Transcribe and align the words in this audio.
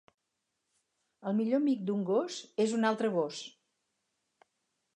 El 1.31 1.35
millor 1.41 1.59
amic 1.63 1.83
d'un 1.89 2.01
gos 2.11 2.37
és 2.65 2.73
un 2.81 2.89
altre 2.93 3.13
gos 3.17 3.43